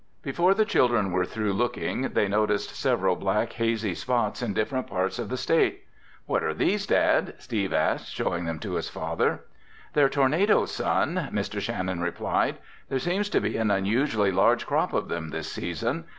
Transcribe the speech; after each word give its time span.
Before 0.23 0.55
the 0.55 0.65
children 0.65 1.11
were 1.11 1.25
through 1.27 1.53
looking, 1.53 2.01
they 2.13 2.27
noticed 2.27 2.73
several 2.75 3.15
black 3.15 3.53
hazy 3.53 3.93
spots 3.93 4.41
in 4.41 4.51
different 4.55 4.87
parts 4.87 5.19
of 5.19 5.29
the 5.29 5.37
state. 5.37 5.83
"What 6.25 6.43
are 6.43 6.55
these, 6.55 6.87
Dad?" 6.87 7.35
Steve 7.37 7.71
asked, 7.71 8.11
showing 8.11 8.45
them 8.45 8.57
to 8.61 8.73
his 8.77 8.89
father. 8.89 9.41
"They're 9.93 10.09
tornadoes, 10.09 10.71
Son," 10.71 11.29
Mr. 11.31 11.61
Shannon 11.61 11.99
replied. 12.01 12.57
"There 12.89 12.97
seems 12.97 13.29
to 13.29 13.39
be 13.39 13.57
an 13.57 13.69
unusually 13.69 14.31
large 14.31 14.65
crop 14.65 14.91
of 14.91 15.07
them 15.07 15.29
this 15.29 15.51
season. 15.51 16.05